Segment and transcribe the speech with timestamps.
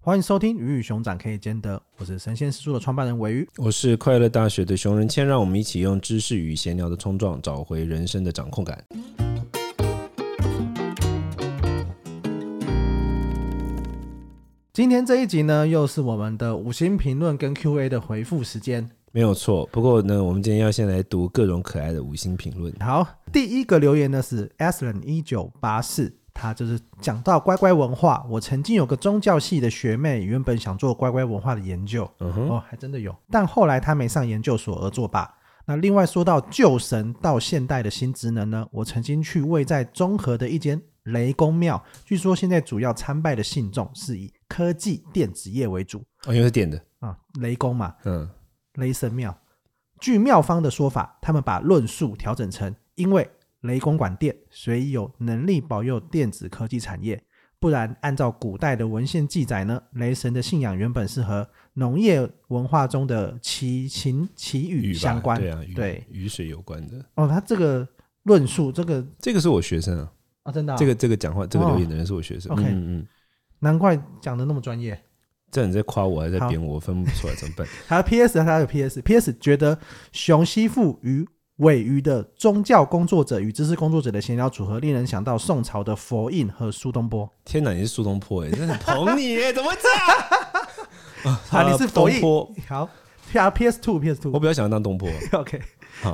[0.00, 8.82] 欢迎收听《鱼与熊掌可以兼得》，我是神仙师叔的创办人鮪鱼，我是快乐大学的熊仁谦，让我们一起用知识与闲聊的冲撞，找回人生的掌控感。
[14.72, 19.66] 今天这一集呢，又是我们的五星评论跟 Q&A 的回复时间，没有错。
[19.72, 22.72] 不过呢，我们今天要先来读各种可爱的五星评论。
[22.78, 26.17] 好，第一个留言呢是 Aslan 一九八四。
[26.40, 35.28] 他就是讲到乖乖文化，我曾经有个宗教系的学妹，原本想做乖乖文化的研究，嗯，哦，还真的有，但后来她没上研究所而作罢。
[35.66, 48.30] 那另外说到旧神到现代的新职能呢，我曾经去位在中和的一间雷公庙，据说现在主要参拜的信众是以科技电子业为主，哦，因为是电的啊，雷公嘛，嗯，
[48.74, 49.36] 雷神庙。
[50.00, 53.28] 据庙方的说法，他们把论述调整成因为。
[53.62, 57.22] 雷公管电，所以有能力保佑电子科技产业。
[57.60, 67.04] 不然，按照古代的文献记载呢，雷神的信仰原本是和农业文化中的祈晴祈雨相关，对啊，对雨水有关的。
[67.16, 67.84] 哦，他这个
[68.22, 70.12] 论述，这个这个是我学生啊，
[70.44, 72.52] 啊，真的、啊，这个这个讲话这个留言的人是我学生。
[72.52, 73.06] OK，嗯嗯，
[73.58, 74.96] 难怪讲的那么专业。
[75.50, 76.74] 这你在夸我还是在贬我？
[76.74, 77.66] 我分不出来怎么办？
[77.88, 79.76] 还有 PS，还有 PS，PS 觉得
[80.12, 81.26] 熊媳妇与。
[81.58, 87.28] 鮪鱼的宗教工作者与知识工作者的闲聊组合，令人想到宋朝的佛印和苏东坡。
[87.44, 89.88] 天哪，你是苏东坡哎，真的很捧你哎，怎么会这
[91.28, 91.34] 样？
[91.50, 92.22] 啊，你是佛印。
[92.68, 92.88] 好
[93.32, 95.08] ，PS Two PS Two，我比较想要当东坡。
[95.34, 95.60] OK，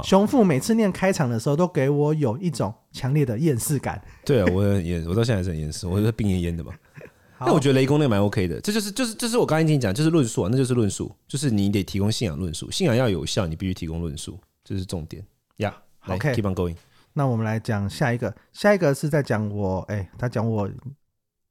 [0.03, 4.03] 熊父每次念开场的时候，都给我有一种强烈的厌世感。
[4.25, 6.73] 对啊，我很厌，我到现在还是很厌世，我是病恹恹的嘛。
[7.41, 15.23] 那我觉得雷公那个蛮 OK 的，这就是就是就是我刚才跟你讲，就是论述啊，那就是论述，就是你得提供信仰论述，信仰要有效，你必须提供论述，这是重点。
[15.59, 15.75] 呀、
[16.07, 16.77] yeah，OK，keep、okay, on going。
[17.13, 20.69] 那我们来讲下一个，下一个是在讲我，哎、欸，他讲我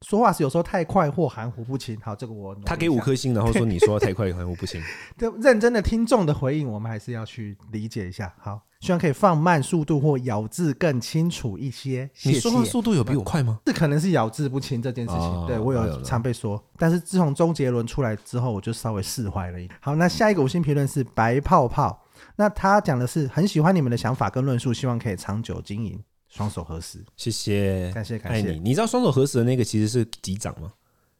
[0.01, 1.97] 说话是有时候太快或含糊不清。
[2.01, 4.81] 好，这个我他给五颗星，然后说你说话太快含糊不清。
[5.17, 8.33] 对，认真的听众的回应，我们还是要去理解一下。
[8.41, 12.09] 好，希望可以放慢速度或咬字更清楚一些。
[12.23, 13.57] 你说话速度有比我快吗？
[13.63, 15.21] 这可能是咬字不清这件事情。
[15.21, 19.79] 哦、对我有常被说，但是自从周杰伦出来之后，我就稍微释怀了一点。
[19.79, 22.02] 好，那下一个五星评论是白泡泡。
[22.35, 28.51] 那他讲的是很喜欢你们的想法跟论述，希望可以长久经营，双手合十，谢谢，感谢感谢。
[28.51, 30.71] 你，你知道双手合十的那个其实是级长吗？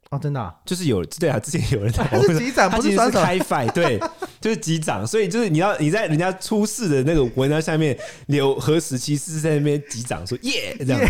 [0.09, 3.99] 哦，真的、啊，就是有对啊，之前有人在是级长，不是双手开 fight 对，
[4.39, 7.97] 就是级长，所以就是你要你在人家出事的那个文章下面
[8.27, 10.99] 留合十，其实是在那边级长说耶这样。
[11.01, 11.09] Yeah!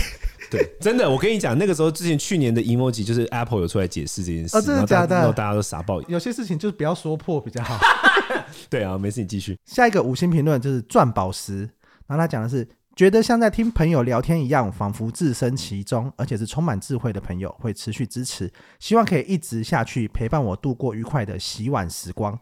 [0.54, 5.16] 对，真的，我跟你讲，那个时候之前去年的 emoji 就是 Apple 有出来解释这件事，哦，真的假的？
[5.16, 6.00] 然后大家都傻爆。
[6.04, 7.80] 有些事情就是不要说破比较好。
[8.70, 9.58] 对啊，没事，你继续。
[9.66, 11.62] 下一个五星评论就是钻宝石，
[12.06, 22.40] 然后他讲的是觉得像在听朋友聊天一样，仿佛置身其中，而且是充满智慧的朋友，会持续支持，希望可以一直下去陪伴我度过愉快的洗碗时光。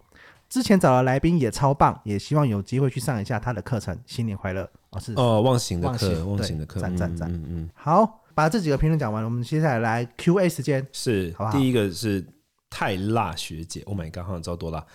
[0.51, 3.97] 之前找的来宾也超棒，也希望有机会去上一下他的课程。
[4.05, 4.69] 新年快乐！
[4.89, 7.69] 哦，是哦，忘形的课，忘形的课，赞赞赞，嗯嗯。
[7.73, 11.57] 好，把这几个评论讲完了，我们接下来来 Q&A 时间，是，好不好？
[11.57, 12.27] 第一个是
[12.69, 14.85] 泰辣学姐，Oh my god，好像知道多辣。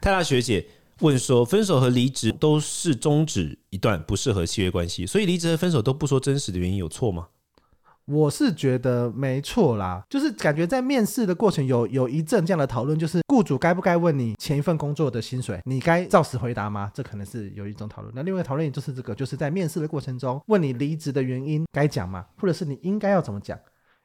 [0.00, 0.64] 泰辣学姐
[1.00, 7.26] 问说，分手和离职都是终止一段不适合契约关系，所以离职和分手都不说真实的原因，有错吗？
[8.10, 16.90] 我是觉得没错啦，就是感觉在面试的过程有有一阵这样的讨论，就是雇主该不该问你前一份工作的薪水，你该照实回答吗？
[16.92, 18.12] 这可能是有一种讨论。
[18.14, 22.26] 那另外讨论也就是这个，就是在面试的过程中问你离职的原因该讲吗？
[22.38, 23.56] 或者是你应该要怎么讲？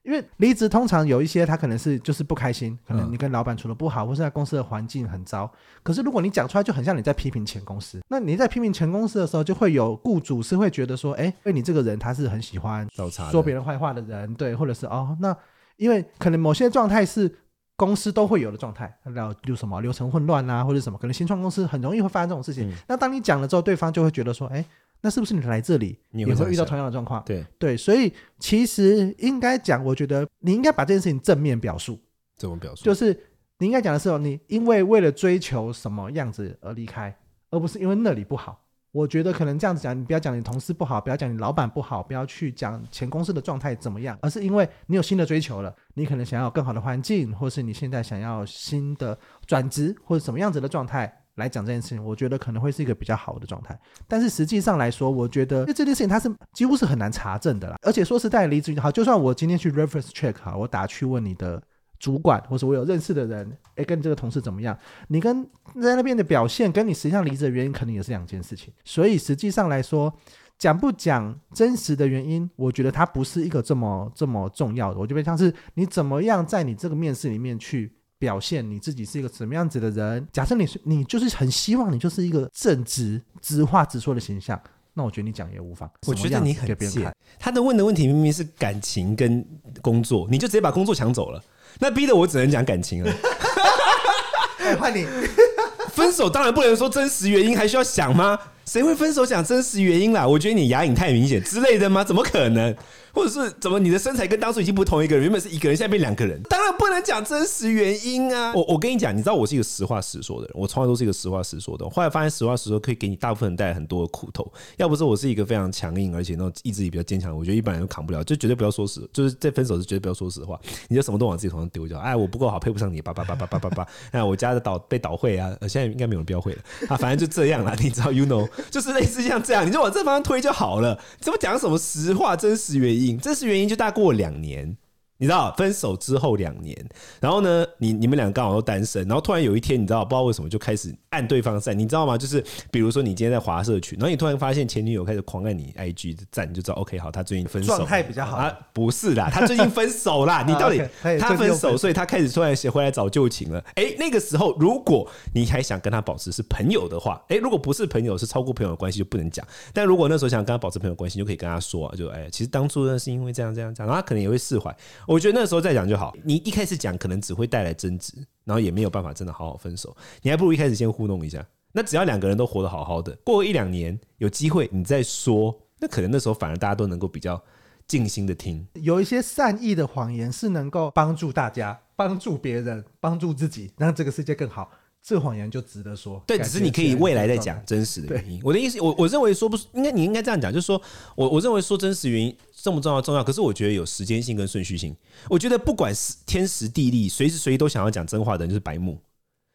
[0.06, 5.52] 因为离职通常有一些他可能是就是不开心，可能你跟老板处的不好，或是在公司的环境很糟。
[5.82, 8.00] 可是如果你讲出来，就很像你在批评前公司。
[8.08, 12.88] 那你在批评前公司的时候，就会有雇主是会觉得说，哎，因为你这个人他是很喜欢
[13.32, 15.36] 说别人坏话的人，对，或者是哦，那
[15.78, 17.40] 因为可能某些状态是
[17.76, 22.70] 公司都会有的状态，然后就什么流程混乱啊，或者什么，可能新创公司很容易会发生这种事情。
[22.70, 24.64] 嗯、那当你讲了之后，对方就会觉得说，哎。
[25.06, 27.24] 那是不是你来这里也会遇到同样的状况？
[27.24, 32.02] 对对，所以其实应该讲，我觉得你应该把这件事情正面表述。
[32.36, 32.84] 怎么表述？
[32.84, 33.14] 就是
[33.60, 37.16] 你应该讲的是，你因为为了追求什么样子而离开，
[37.52, 38.60] 而不是因为那里不好。
[38.92, 49.16] 我觉得可能这样子讲，你不要讲你同事不好，不要讲你老板不好，不要去讲前公司的状态怎么样，而是因为你有新的追求了，你可能想要更好的环境，或是你现在想要新的
[49.46, 51.22] 转职，或者什么样子的状态。
[51.36, 53.78] 来讲这件事情，我觉得可能会是一个比较好的状态。
[54.08, 57.78] 但是实际上来说，我觉得因为这件事情它是几乎是很难查证的啦。
[57.82, 61.62] 而且说实在，离职好，就算我今天去 reference check 哈，我打去问你的
[62.00, 64.78] 主管，或者我有认识的人，哎，跟你这个同事怎么样？
[65.10, 65.44] 你跟
[65.82, 68.74] 在那边的表现，跟你实际上离职的原因，可能也是两件事情。
[68.86, 70.14] 所以实际上来说，
[70.58, 75.00] 讲不讲真实的原因，我觉得它不是一个这么这么重要的。
[75.00, 77.92] 我觉得像是你怎么样在你这个面试里面去。
[78.18, 80.28] 表现你自己是一个什么样子的人。
[80.32, 84.60] 假设你是你就是很希望你就是一个正直、直话直说的形象，
[84.94, 85.90] 那我觉得你讲也无妨。
[86.08, 87.14] 我觉得你很贱。
[87.40, 89.46] 他的问的问题明明是感情跟
[89.82, 91.44] 工作，你就直接把工作抢走了，
[91.80, 93.14] 那逼得我只能讲感情了。
[94.60, 95.06] 哎，换你。
[95.92, 98.38] 分手当然不能说真实原因，还需要想吗？
[98.66, 100.28] 谁会分手讲真实原因啦？
[100.28, 102.04] 我觉得你牙龈太明显之类的吗？
[102.04, 102.76] 怎么可能？
[103.14, 108.52] 或者是怎么你的身材跟当初已经不同一个人，原本是一个人，现在变两个人，当然不能讲真实原因啊！
[108.54, 111.90] 我我跟你讲，你知道我是一个实话实说的人，我从来都是一个实话实说的。
[111.90, 114.52] 后来发现实话实说可以给你大部分人带来很多的苦头。
[114.76, 118.22] 要不是我是一个非常强硬，而且那种意志力比较坚强，我觉得一般人都扛不了。
[118.22, 120.60] 就绝对不要说实，就是在分手是绝对不要说实话。
[120.90, 121.98] 你就什么都往自己头上丢掉。
[122.00, 123.88] 哎，我不够好，配不上你，叭叭叭叭叭叭叭。
[124.12, 126.60] 哎，我家的倒被倒会啊，现在应该没有人标会了
[126.90, 127.74] 啊，反正就这样啦。
[127.80, 131.00] 你知道，you know，就是类似像这样，你就往这方向推就好了。
[131.22, 133.18] 怎么讲什么实话、真实原因？
[133.18, 133.86] 真实原因就大。
[133.86, 134.76] 概过两年。
[135.18, 136.78] 你知道分手之后两年，
[137.22, 142.18] 然后呢，你你们俩刚好都单身，然后突然有一天，你知道不知道为什么就开始按对方的赞，你知道吗？
[142.18, 148.36] 就是比如说你今天在华社群，然后你突然发现前女友开始狂按你 IG 的赞，你就知道 OK 好，他最近分手，状态比较好。
[148.36, 150.44] 啊，不是啦，他最近分手啦。
[150.46, 150.82] 你 到底
[151.18, 153.64] 他分手，所以他开始突然写回来找旧情了。
[153.76, 159.48] 哎，那个时候如果你还想跟他保持是朋友的话，哎，如果不是朋友，是超过朋友的关系就不能讲。
[159.72, 164.76] 但如果那时候想跟他保持朋友关系，就可以跟他说，啊，就哎，其实当初呢是因为这样这样这样，然后他可能也会释怀。
[165.08, 165.88] 我觉得那时候再讲。
[165.88, 168.14] 就好，你一开始讲可能只会带来争执，
[168.44, 169.96] 然后也没有办法真的好好分手。
[170.22, 171.46] 你还不如一开始先糊弄一下。
[171.72, 177.44] 那只要两个人都活得好好的，过一两年有机会你再说，那可能那时候反而大家都能够比较
[177.86, 178.66] 静心的听。
[178.74, 184.72] 有一些善意的谎言是能够帮助大家、帮助别人、帮助自己，让这个世界更好。
[185.06, 186.20] 这个谎言就值得说。
[186.26, 188.42] 对，只是你可以未来再讲真实的原因。
[188.44, 190.82] 我的意思，我我认为说不应该，你应该这样讲，就是说
[191.16, 192.36] 我我认为说真实原因。
[192.66, 194.96] 重不重要重要，可是我觉得有时间性跟顺序性。
[195.30, 199.00] 我觉得不管是天时地利，随时随地都想要讲真话的人就是白目。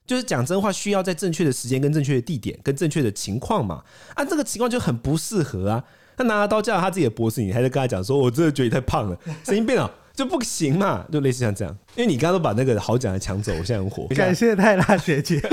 [0.07, 3.83] 就是讲真话需要在正确的时间、跟正确的地点、跟正确的情况嘛。
[4.15, 5.85] 啊，这个情况就很不适合啊。
[6.17, 14.07] 他拿着刀架他自己的脖子，你还在跟他讲说：“我真的觉得你太胖了，神经病啊，就不行嘛。”就类似像这样，因为你刚刚都把那个好讲的抢走，我现在很火。
[14.15, 15.41] 感谢泰拉学姐。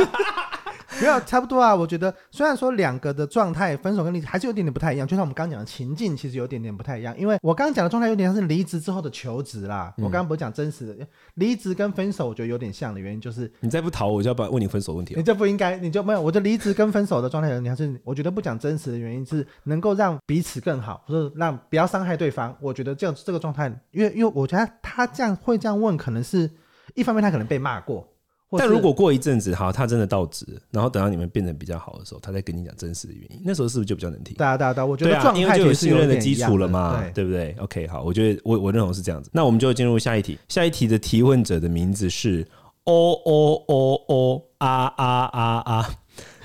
[0.99, 7.17] 没有差不多啊，我觉得虽然说两个的状态分手跟离职还是有点点不太一样，就像我们刚刚讲的情境，其实有点点不太一样。
[7.17, 9.93] 因为我刚刚讲的状态有点像是离职之后的求职啦。
[9.97, 15.13] 嗯、我刚刚不是讲真实的离职跟分手，我觉得有点像的原因就是你再不逃，我就要把问你分手问题。
[15.15, 16.21] 你就不应该，你就没有。
[16.21, 22.55] 我的离职跟分手的状态，你还是我觉得不讲真实的原因是能够让彼此更好，或者让不要伤害对方。
[22.59, 26.49] 我觉得这样这个状态，因为因为我觉得他这样会这样问，可能是
[26.95, 28.07] 一方面他可能被骂过。
[28.51, 34.35] 但如果过一阵子，好，他真的到职，然后等到你们变得比较好的时候，他再跟你讲真实的原因，那时候是不是就比较能听？
[34.37, 39.29] 对啊，对啊，对啊，我觉得状态、啊、因为就有信任的基础了嘛，对，对不对？OK，好，我觉得我我认同是这样子。
[39.33, 42.47] 那我们就进入下一题，下一题的提问者的名字是
[42.85, 45.89] 哦哦哦哦啊啊啊啊，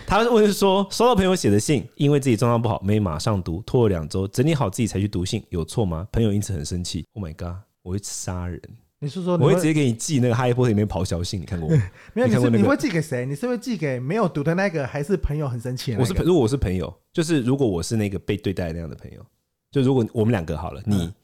[0.05, 6.09] 他问说，收到朋友写的信，因为自己状况不好，没马上读，拖了两周，整理好自己才去读信，有错吗？
[6.11, 8.61] 朋友因此很生气，Oh my god，我会杀人。
[9.03, 11.41] 你是说你我会直接给你寄那个《哈利波特》里面咆哮信？
[11.41, 11.91] 你看过吗？
[12.15, 13.27] 没有，看过、那个、你会寄给谁？
[13.27, 16.03] 你是会寄给没有读的那个，还是朋友很生气、那个？
[16.03, 19.27] 我是如果我是朋友，就是如果我是那个被对待那样的朋友，
[19.73, 21.15] 就如果我们两个好了，你、嗯、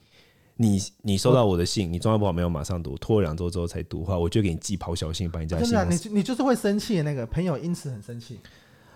[0.57, 5.67] 你你收到我的信，你状态不好没有马上读，拖了两周之后才读的话，我就给你寄咆哮信，把你家信。
[5.67, 8.41] 真的、啊，你你就是会生气的那个朋友，因此很生气。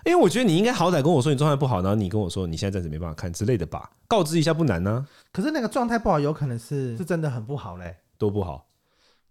[0.03, 5.07] 因为我觉得你应该好歹跟我说你状态不好，然后你跟我说你现在暂时没办法看之类的吧，告知一下不难呢、啊。
[5.31, 8.67] 可是那个状态不好，有可能是是真的很不好嘞，多不好。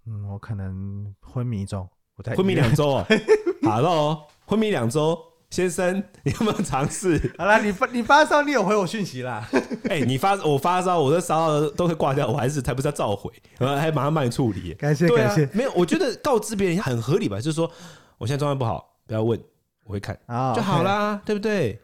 [0.06, 3.06] 嗯，我可能昏迷中，我在昏迷两周哦。
[3.62, 5.16] 好喽，昏迷两周，
[5.50, 7.30] 先生，你有没有尝试？
[7.38, 9.48] 好啦，你发你发烧，你有回我讯息啦？
[9.88, 14.74] 哎、欸，你发我发烧，我的烧到都会挂掉，我还是才不是要召回，然后还马上帮你处理。
[14.74, 17.36] 感谢、啊、感谢，没有，我觉得告知别人很合理吧？
[17.36, 17.70] 就是说，
[18.18, 19.40] 我现在状态不好，不要问，
[19.84, 21.80] 我会看、哦、就好啦，对不对？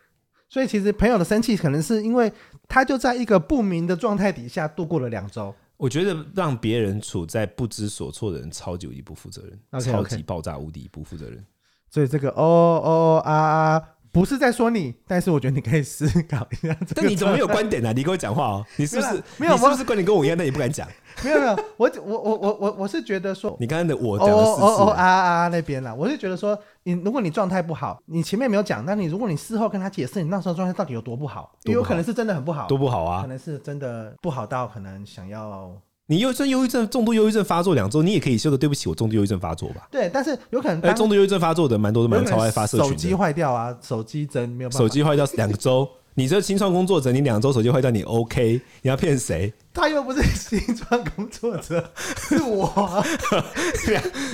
[0.48, 2.32] 所以其实朋友的生气，可能是因为
[2.66, 5.54] 他就在一个不明的状态底下度过了两周。
[5.78, 9.92] 我觉得让别人处在不知所措的人，超级无敌不负责任，okay, okay.
[9.92, 11.42] 超级爆炸无敌不负责任。
[11.88, 16.76] 所以这个哦哦啊啊，不是在说你，但是我觉得你可以思考一下。
[16.94, 17.92] 但你怎么没有观点呢、啊？
[17.96, 19.52] 你跟我讲话哦，你是不是没有？
[19.54, 20.36] 你是不是观点跟我一样？
[20.36, 20.86] 但你不敢讲？
[21.24, 35.70] 没有没有，我我我我我我是觉得说，你刚刚的我讲的哦哦哦啊啊那边啦，我是觉得说，你如果你状态不好，你前面没有讲，但你如果你事后跟他解释，你那时候状态到底有多不好，也有可能是真的很不好，多不好啊，可能是真的不好到可能想要。
[36.10, 39.86] 你忧郁症、忧郁症、重度忧郁症发作两周，你也可以说个对不起，我重度忧郁症发作吧。
[39.90, 42.88] 对，但是有可能，重度忧郁症发作的蛮多，都蛮超爱发社群。
[42.88, 44.78] 手机坏掉啊，手机真没有办法。
[44.78, 45.86] 手机坏掉两周，
[46.18, 48.60] 你这新创工作者，你两周手机坏掉，你 OK？
[48.82, 49.52] 你要骗谁？
[49.72, 53.06] 他又不是新创工作者， 是我、 啊。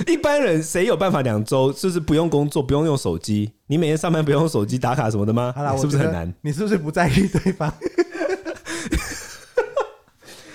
[0.07, 3.51] 一般人谁有办法两周就是不用工作，不用用手机？
[3.67, 5.53] 你每天上班不用手机打卡什么的吗？
[5.55, 6.33] 好啦，是不是很难？
[6.41, 7.71] 你是不是不在意对方？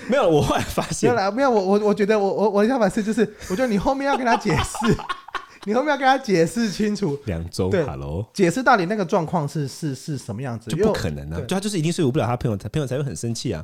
[0.09, 4.97] 没有，我后来发现，没有，没有，我我我觉得我我我的想法是，就是我觉得你后面要跟他解释。
[5.65, 13.63] 你后面要跟他解释清楚，两周，对，Hello，解释到底那个状况是是是什么样子，就不可能啊，就他就是一定说服不了他朋友，他朋友才会很生气啊。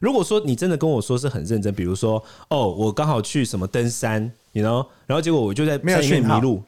[0.00, 6.62] 如果说你真的跟我说是很认真，比如说哦，我刚好去什么登山，你 you know，然后结果我就在山里面迷路，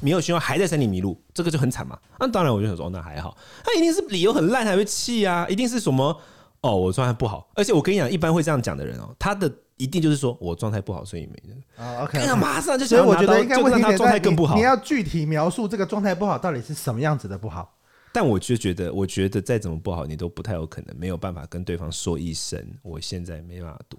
[0.00, 1.98] 没有信号，还在山里迷路，这个就很惨嘛。
[2.20, 6.16] 那当然我就想说，那还好，他一定是理由很烂才会气啊，一定是什么？
[6.60, 9.52] 哦，我状态不好，而且我跟你讲，一般会这样讲的人哦，他的。
[9.82, 12.04] 一定就是说我状态不好，所以没人啊。
[12.04, 14.54] OK，那马上就所以我觉得应该问他状态更不好。
[14.54, 17.76] 你要具体描述这个状态不好到底是什么样子的不好。
[18.12, 23.98] 但我就觉得，我觉得再怎么不好，你都不太有可能没有办法跟对方说一声，我现在没办法读。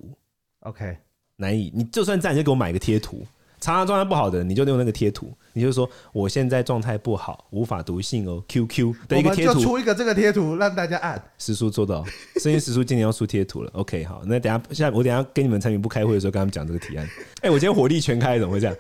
[0.60, 0.96] OK，
[1.36, 1.72] 难以。
[1.76, 3.26] 你就算这样，你就给我买个贴图。
[3.64, 8.44] 常常状态不好的，你就用那个贴图，你就说我现在状态不好，无法读信哦。
[8.50, 11.24] QQ 的一个贴图，就出一个这个贴图让大家按。
[11.38, 12.04] 时叔做到，
[12.42, 13.72] 声音时叔今年要出贴图了。
[13.74, 17.08] OK，好，那等下现在我等下跟你们产品部开会的时候，跟他们讲这个提案。
[17.36, 18.76] 哎、欸，我今天火力全开，怎么会这样？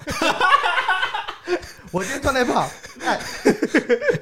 [1.93, 2.67] 我今天状态不好。
[3.05, 3.19] 哎，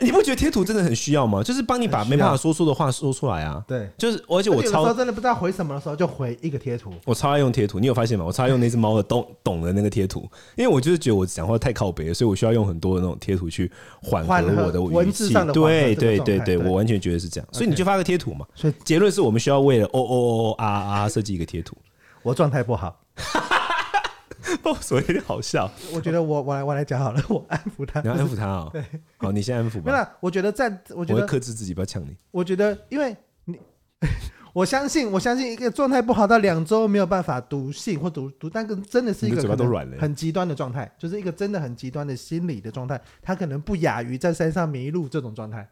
[0.02, 1.42] 你不觉得贴图真的很需要吗？
[1.42, 3.64] 就是帮你把没办法说出的话说出来啊。
[3.66, 6.92] 对，就是而且我超真的不知道回什么的时候，就回一个贴图。
[7.06, 8.26] 我超爱用贴图，你有发现吗？
[8.26, 14.34] 我超爱用那只猫的懂懂的那个贴图，因为我就是觉得我讲话太靠北了，所以我需要用很多的那种贴图去缓和
[14.66, 15.34] 我的语气。
[15.54, 17.48] 对对对对，我完全觉得是这样。
[17.54, 18.46] 所以你就发个贴图嘛。
[18.54, 21.78] 所以结论是我们需要为了哦哦哦啊啊设计一个贴图。
[22.22, 23.00] 我状态不好。
[24.64, 25.70] 哦，所以有点好笑。
[25.94, 28.02] 我觉得我我来我来讲好了， 我安抚他。
[28.02, 28.70] 你要安抚他哦。
[28.74, 28.84] 对，
[29.18, 29.92] 好，你先安抚吧。
[29.92, 32.16] 那我觉得在，我觉得我会克制自己，不要呛你。
[32.32, 33.60] 我觉得，因为你，
[34.54, 45.70] 我相信，我相信一个状态不好到两周没有办法读信或读读，但跟真的是一个都软了，很极端的状态，就是一个真的很极端的心理的状态，他可能不亚于在山上迷路这种状态。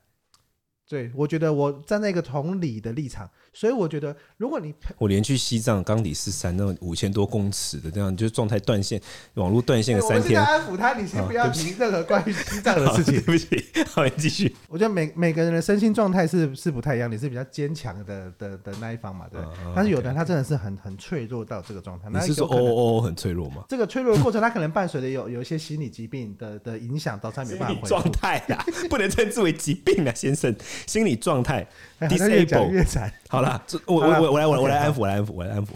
[0.90, 9.00] 对，我觉得我站在一个同理的立场，所以我觉得，如果你我连去西藏冈底斯山那种五千多公尺的这样，就是状态断线，
[9.36, 10.42] 网络断线个三天。
[10.42, 13.22] 我安抚他，你先不要提任何关于西藏的事情。
[13.22, 14.56] 对不起，好，你继续。
[14.68, 19.40] 我觉得每每个人的身心状态是是不太一样，你是比较坚强的的的那一方嘛，对。
[19.76, 22.10] 但是有的人他真的是很很脆弱到这个状态。
[22.10, 23.64] 你是说哦哦哦很脆弱吗？
[23.70, 27.88] 这个脆弱的过程，他可能伴随着有有一些心理疾病的的影响，导致他没办法回。
[27.88, 30.56] 状态呀，不能称之为疾病啊，先生。
[30.88, 31.68] 心理状态
[32.02, 33.10] ，disable。
[33.28, 35.70] 好了，我我我我来我我来安抚，我来安抚，我来安抚。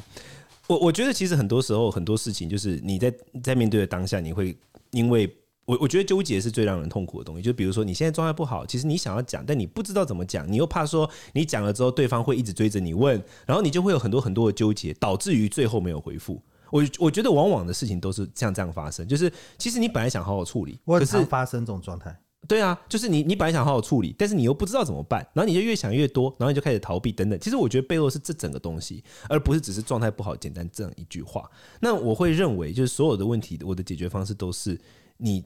[0.68, 4.56] 我我觉得其实很多时候很多事情就是你在在面对的当下，你会
[4.92, 5.30] 因为
[5.66, 7.42] 我我觉得纠结是最让人痛苦的东西。
[7.42, 16.42] 就比如说你现在状态不好，其实你想要讲，但你不知道怎么讲，你又怕说你讲了之后对方会一直追着你问，然后你就会有很多很多的纠结，导致于最后没有回复。
[16.72, 22.18] 我我觉得往往的事情都是像这样发生，就是其实你本来想好好处理，可是发生这种状态。
[22.48, 27.40] 对啊，就是你，你本来想好好处理，但是你又不知道怎么办，然后你就越想越多，然后你就开始逃避等等。
[27.40, 31.50] 其实我觉得背后是这整个东西，而不是只是状态不好简单这样一句话。
[31.80, 34.80] 那我会认为，就是所有的问题，我的解决方式都是
[35.18, 35.46] 你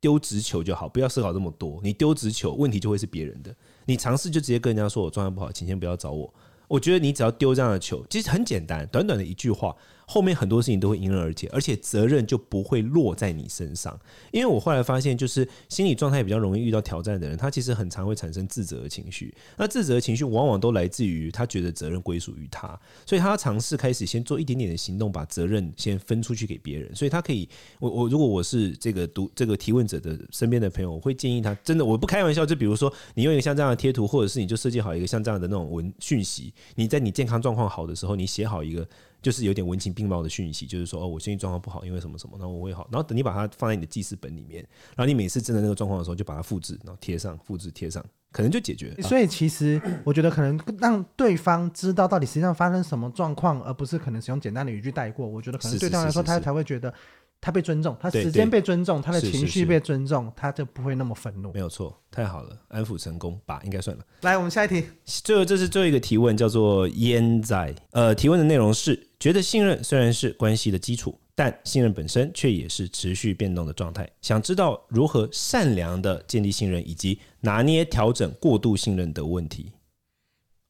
[0.00, 1.80] 丢直球就好，不要思考这么多。
[1.82, 3.54] 你丢直球，问题就会是别人的。
[3.84, 6.32] 你尝试就直接跟人家说我状态不好，请先不要找我。
[6.68, 9.74] 我觉得你只要丢这样的球，其实很简单，短短的一句话。
[10.06, 13.98] 后面很多事情都会迎刃而解，而且责任就不会落在你身上。
[14.30, 19.34] 因为我后来发现，就是心理状态比较容易遇到挑战的人，他其实很常会产生自责的情绪。
[19.56, 26.94] 那自责的情绪往往都来自于他觉得责任归属于他，所以他尝试开始先做一点点的行动，把责任先分出去给别人。
[26.94, 27.48] 所以他可以，
[27.80, 38.86] 我我如果我是这个读这个提问者的身边的朋友，我会建议他，真的我不开玩笑，就比如说你用一个像这样的贴图，或者是你就设计好一个像这样的那种文讯息，你在你健康状况好的时候，你写好一个。
[39.22, 49.02] 就是有点文情并茂的讯息，就是说哦，我心情状况不好，因为什么什么，然后我会好，然后等你把它放在你的记事本里面，然后你每次真的那个状况的时候，就把它复制，然后贴上，复制贴上，可能就解决了。
[49.02, 55.26] 所以其实我觉得可能让对方知道到底实际上发生什么状况，而不是可能使用简单的语句带过。
[55.26, 56.92] 我觉得可能对他来说，他才会觉得。
[57.40, 61.52] 他被尊重，他时间被尊重，他的情绪被尊重，他就不会那么愤怒。
[61.52, 64.04] 没有错，太好了，安抚成功吧，应该算了。
[64.22, 64.84] 来，我们下一题。
[65.04, 67.74] 最后，这是最后一个提问，叫做烟仔。
[67.92, 74.10] 呃，提问的内容是：觉得信任虽然是关系的基础，但信任本身却也是持续变动的状态。
[74.22, 79.70] 想知道如何善良的建立信任，以及拿捏调整过度信任的问题。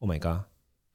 [0.00, 0.44] Oh my god，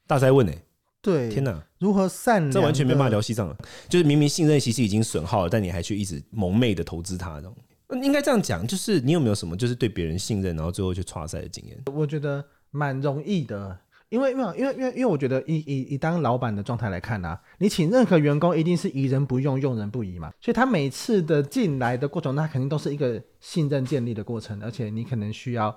[0.06, 0.63] 大灾问呢、欸？
[1.01, 1.66] 对，天哪！
[1.82, 2.52] 如何善良？
[2.52, 3.58] 这完全没办法聊西藏了。
[3.90, 7.56] 就是明明信任其实已经损耗了，但你还去一直蒙昧的投资它，这种
[8.04, 8.66] 应该这样讲。
[8.66, 11.78] 就是你有没有什么，就是对别人信任，然后最后去挫赛的经验？
[11.94, 13.78] 我觉得，蛮容易的。
[14.10, 20.32] 因为，因为，因为，因为，因为我觉得以以以当老板的状态来看啊，你请任何员工一定是疑人不用，用人不疑嘛。
[20.42, 25.74] 所以他每次的进来的过程，那肯定都是一个信任建立的过程，而且你可能需要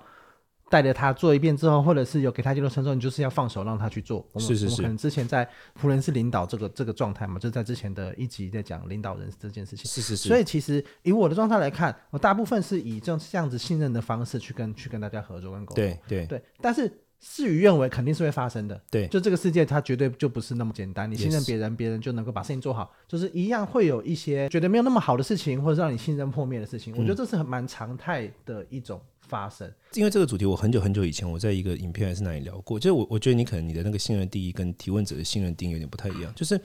[0.69, 4.25] 带着他做一遍之后，或者是有给他阶段承受，你就是要放手让他去做。
[4.37, 4.65] 是是是。
[4.65, 5.47] 我们可能之前在
[5.79, 9.85] 仆人是领导这个这个状态嘛，就在之前的一集在讲领导人这件事情。
[9.85, 10.27] 是是是。
[10.27, 15.83] 所以其实以我的状态来看，我大部分是以这样这样子信任的方式去跟去跟大家合作跟沟通。
[15.83, 16.91] 对对对，但是。
[17.19, 18.79] 事与愿违，肯定是会发生的。
[18.91, 21.09] 对，就这个世界，它绝对就不是那么简单。
[21.09, 26.93] 你信任别人，别人就能够把事情做好，就是一样会有一些觉得没有那么好的事情，或者让你信任破灭的事情。
[26.97, 29.71] 我觉得这是很蛮常态的一种发生。
[29.93, 36.59] 因为这个主题，我很久很久以前我在一个影片还是哪里聊过，就是我我觉得你可能你的那个信任定义跟提问者的信任定义有点不太一样，就是。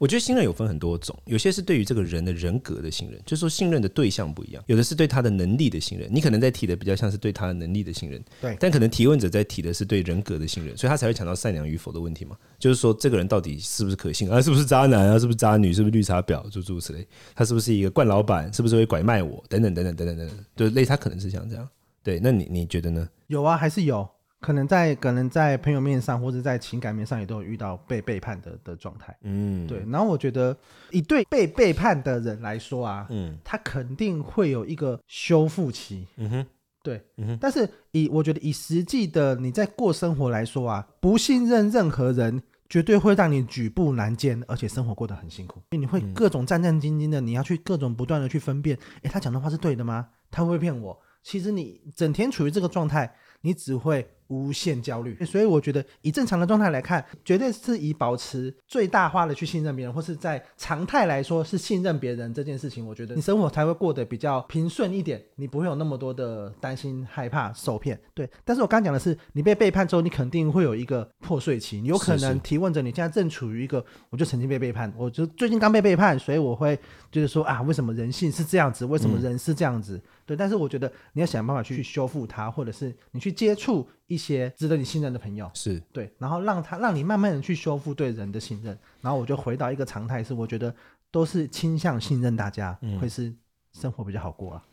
[0.00, 8.56] 我觉得信任有分很多种，有些是对于这个人的人格的信任，就是说信任的对象不一样；有的是对他的能力的信任，你可能在提的比较像是对他的能力的信任，对。
[8.58, 12.34] 但可能提问者在提的是对人格的信任，所以他才会讲到善良与否的问题嘛。
[12.58, 14.40] 就是说这个人到底是不是可信啊？
[14.40, 15.18] 是不是渣男啊？
[15.18, 15.70] 是不是渣女？
[15.70, 16.48] 是不是绿茶婊？
[16.48, 17.06] 诸如此类。
[17.34, 18.50] 他是不是一个惯老板？
[18.54, 19.44] 是不是会拐卖我？
[19.50, 21.68] 等等等等等等等等，对，类他可能是像这样。
[22.02, 23.06] 对，那你你觉得呢？
[23.26, 24.08] 有啊，还是有。
[24.40, 29.14] 可能在可能在朋友面上，或者在情感面上，也都有遇到被背叛的的状态。
[29.20, 29.84] 嗯，对。
[29.86, 30.56] 然后我觉得，
[30.90, 36.06] 以对被背叛的人来说啊，嗯，他肯定会有一个修复期。
[36.16, 36.46] 嗯哼，
[36.82, 37.38] 对，嗯哼。
[37.38, 45.60] 但是以我觉得以实际的你在过生活来说啊，不信任任何人，绝对会让你举步难艰，而且生活过得很辛苦。
[45.72, 50.08] 因为你会各种战战兢兢的，你要去各种不断的去分辨，诶，他讲的话是对的吗？
[50.30, 50.98] 他会不会骗我？
[51.22, 54.08] 其实你整天处于这个状态，你只会。
[54.30, 68.00] 无限焦虑，所以我觉得以正常的状态来看，绝对是以保持最大化的去信任别人，或是在常态来说是信任别人这件事情，我觉得你生活才会过得比较平顺一点，你不会有那么多的担心、害怕、受骗。
[68.14, 76.78] 对，但是我刚讲的是，你被背叛之后，你肯定会有一个破碎期，你有可能提问者你现在正处于一个，我就曾经被背叛，我就最近刚被背叛，所以我会
[77.10, 78.84] 就是说啊，为什么人性是这样子？
[78.84, 80.00] 为什么人是这样子？
[80.30, 83.88] 对，但是我觉得你要想办法去修复它，或者是你去接触。
[84.10, 90.74] 一些值得你信任的朋友是对，然后让他让你慢慢的去修复对人的信任，然后我就回到一个常态，是我觉得
[91.12, 93.32] 都是倾向信任大家，会是
[93.72, 94.64] 生活比较好过啊。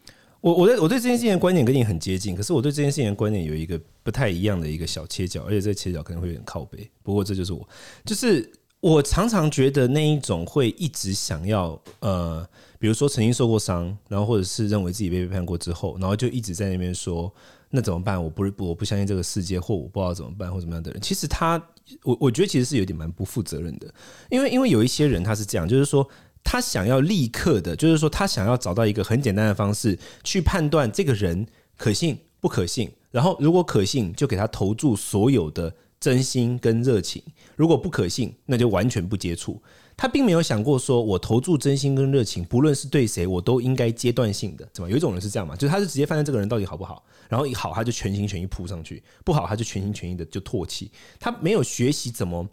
[0.41, 6.89] 我我对我对这件事情的观点跟你很接近，可是我对这件事情的观点有一个不太一样的一个小切角，而且这个切角可能会有点靠背。
[7.03, 7.69] 不过这就是我，
[8.03, 17.33] 就是我常常觉得那一种会一直想要呃，比如说曾经受过伤，然后或者是认为自己被背叛过之后，然后就一直在那边说。
[17.69, 18.23] 那怎么办？
[18.23, 21.61] 我不是我不相信这个世界，或我不知道怎么办，或怎么样的人，其实他，
[22.01, 23.93] 我我觉得其实是有点蛮不负责任的，
[24.29, 26.07] 因为因为有一些人他是这样，就是说
[26.45, 37.21] 他想要立刻的，就是说他想要找到一个很简单的方式去判断这个人可信不可信，然后如果可信就给他投注所有的真心跟热情，
[37.57, 39.61] 如果不可信那就完全不接触。
[39.97, 44.89] 他并没有想过说，我投注真心跟热情，不论是对谁，我都应该阶段性的，怎么？
[44.91, 50.91] 有一种人是这样嘛，就是他是直接判断这个人到底好不好，然后一好他就全心全意扑上去，不好他就全心全意的就唾弃。
[51.19, 52.47] 他没有学习怎么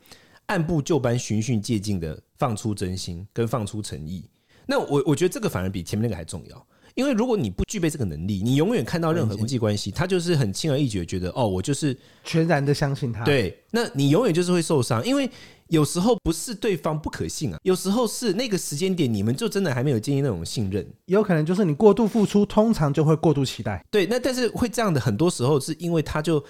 [0.46, 4.24] 按部就班、循序渐进的放出真心跟放出诚意。
[4.64, 6.66] 那我我觉得这个反而比前面那个还重要。
[6.94, 13.24] 因为如果你不具备这个能力，你永远看到任何人际关系，他就是很轻而易举的觉得哦，我就是全然的相信他。
[13.24, 15.28] 对，那你永远就是会受伤，因为
[15.68, 23.84] 有时候不是对方不可信啊，有时候是那个时间点你们就真的还没有建立那种信任，有可能就是你过度付出，通常就会过度期待。
[23.90, 26.44] 对，那但是会这样的很多时候是因为他就。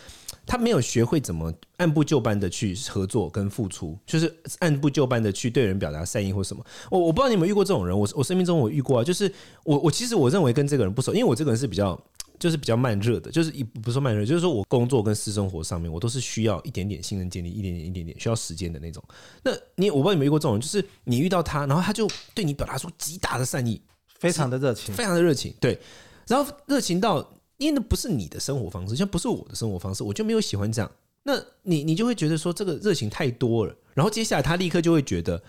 [0.46, 6.62] 他没有学会怎么按部就班的去合作跟付出，就是按部就班的去对人表达善意或什么。
[6.90, 9.03] 我我不知道你有没有遇过这种人，我我生命中我遇过啊。
[9.03, 9.33] 就是
[9.64, 11.98] 我我其实我认为跟这个人不熟，因为我这个人是比较
[12.45, 19.03] 就是比较慢热的，就是一不是说慢热，就是说我工作跟私生活上面我都是需要一点点信任建立，一点点一点点需要时间的那种。
[19.43, 23.81] 那你我不知道你有没有遇过这种人，就是你遇到他，然后他就对你表达出极大的善意，
[24.19, 25.79] 非常的热情，非常的热情，对，
[26.27, 27.27] 然后热情到。
[27.57, 30.91] 因为那不是你的生活方式，像不是我的生活方式，我就没有喜欢这样。
[31.23, 35.41] 那你你就会觉得说这个热情太多了，然后接下来他立刻就会觉得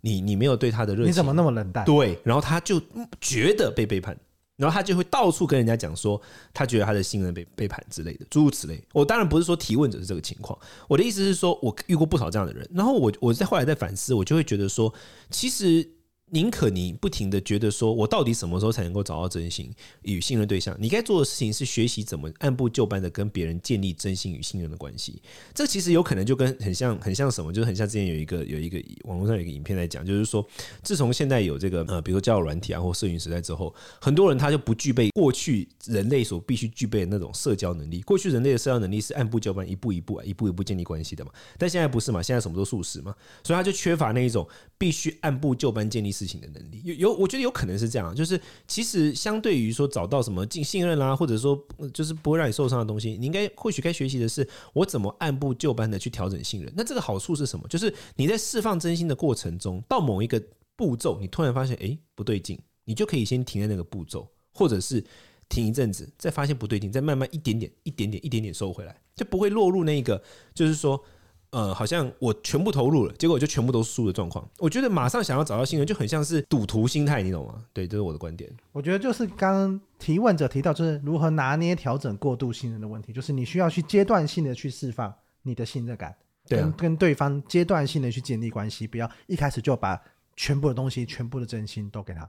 [0.00, 1.84] 你你没有对他的热情，你怎么那么冷淡？
[1.84, 2.80] 对，然后他就
[3.20, 4.16] 觉得被背叛，
[4.58, 6.20] 然后他就会到处跟人家讲说
[6.52, 8.78] 他觉得他的信任被背叛之类的，诸如此类。
[8.92, 14.92] 我当然不是说提问者是这个情况，我的意思是说我遇过不少这样的人，然后我我在后来在反思，我就会觉得说
[15.30, 15.88] 其实。
[16.30, 19.70] 宁可你不停的觉得说，我到底什么时候才能够找到真心
[20.02, 20.76] 与信任对象？
[20.78, 25.22] 你该做的事情是学习怎么按部就班的跟别人建立真心与信任的关系。
[25.54, 27.52] 这其实有可能就跟很像，很像什么？
[27.52, 30.46] 就是很像之前有一个有一个网络上有一个影片在讲，就是说，
[30.82, 38.02] 自从现在有这个呃，比如说交友软体啊或社群时代之后，很多人他就不具备过去人类所必须具备的那种社交能力。
[38.02, 41.30] 过去人类的社交能力是按部就班，一步一步啊，一步一步建立关系的嘛。
[41.56, 42.22] 但现在不是嘛？
[42.22, 46.82] 现在什么都速食嘛，所以他就缺乏那一种必须按部就班建立事情的能力。
[46.84, 51.56] 有有，我觉得有可能是这样，就是其实相对于说找到什么信信任啦，或者说
[51.94, 56.72] 就是不会让你受伤的东西，你应该或许该学习的是我怎么按部就班的去调整信任。
[56.76, 57.68] 那这个好处是什么？
[57.68, 60.42] 就是你在释放真心的过程中，到某一个
[60.74, 65.04] 步骤，你突然发现哎不对劲，你就可以先停在那个步骤，或者是
[65.48, 70.20] 停一阵子，再发现不对劲，再慢慢一点点、一点点、一点点收回来，就不会落入那个
[70.54, 71.00] 就是说。
[71.50, 74.46] 呃，好像我全部投入了，结果就全部都输的状况。
[74.58, 77.64] 我觉得马上想要找到信任，就很像是赌徒心态，你懂吗？
[77.72, 78.50] 对，这是我的观点。
[78.70, 86.14] 我觉得就是刚刚提问者提到，就是如何拿捏调整过度信任的问题，就是你需要去阶段性的去释放你的信任感，
[86.46, 89.98] 跟跟对方阶段性的去建立关系，不要一开始就把
[90.36, 92.28] 全部的东西、全部的真心都给他。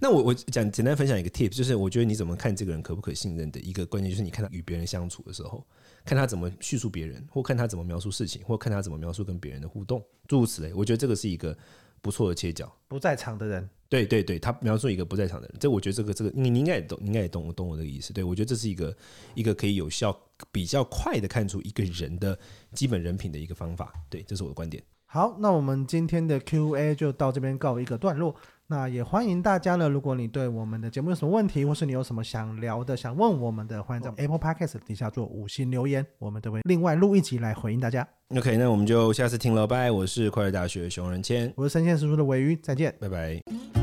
[0.00, 5.64] 那我我讲简单分享一个 tip，就是我觉得你怎么看这个人可不可信任的一个关键，就是你看他与别人相处的时候。
[6.10, 10.74] 看他怎么叙述别人，或看他怎么描述事情，或看他怎么描述跟别人的互动，诸如此类。
[10.74, 11.56] 我觉得这个是一个
[12.02, 12.68] 不错的切角。
[12.88, 18.12] 不在场的人，对对对，他描述一个不在场的人，这我觉得这个这个你你应该也懂，你应该也懂我懂我的意思。
[18.12, 18.96] 对，我觉得这是一个
[19.36, 20.20] 一个可以有效、
[20.50, 22.36] 比较快的看出一个人的
[22.72, 23.94] 基本人品的一个方法。
[24.08, 24.82] 对，这是我的观点。
[25.06, 28.34] 好，那我们今天的 Q&A 就到这边告一个段落。
[28.70, 38.06] 那也欢迎大家呢，如果你对我们的节目有什么问题，或是你有什么想聊的、想问我们的，欢迎在 Apple Podcast 底下做五星留言，我们都会另外录一集来回应大家。
[38.28, 39.90] OK，那我们就下次听了，拜。
[39.90, 43.79] 我是快乐大学熊仁谦，我是生鲜叔叔的尾鱼，再见，拜拜。